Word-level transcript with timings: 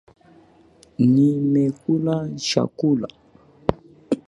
Nimekula 1.13 2.15
chakula. 2.47 3.07